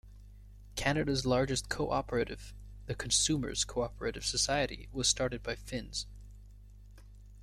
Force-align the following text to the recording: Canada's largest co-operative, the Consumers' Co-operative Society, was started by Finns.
Canada's 0.75 1.27
largest 1.27 1.69
co-operative, 1.69 2.55
the 2.87 2.95
Consumers' 2.95 3.63
Co-operative 3.63 4.25
Society, 4.25 4.89
was 4.91 5.07
started 5.07 5.43
by 5.43 5.53
Finns. 5.53 6.07